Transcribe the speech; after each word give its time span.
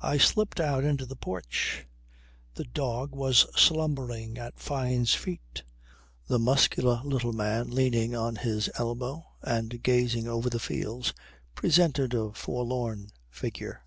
I 0.00 0.16
slipped 0.16 0.60
out 0.60 0.82
into 0.82 1.04
the 1.04 1.14
porch. 1.14 1.84
The 2.54 2.64
dog 2.64 3.14
was 3.14 3.40
slumbering 3.54 4.38
at 4.38 4.58
Fyne's 4.58 5.12
feet. 5.14 5.62
The 6.26 6.38
muscular 6.38 7.02
little 7.04 7.34
man 7.34 7.68
leaning 7.68 8.16
on 8.16 8.36
his 8.36 8.70
elbow 8.78 9.26
and 9.42 9.82
gazing 9.82 10.26
over 10.26 10.48
the 10.48 10.58
fields 10.58 11.12
presented 11.54 12.14
a 12.14 12.32
forlorn 12.32 13.10
figure. 13.28 13.82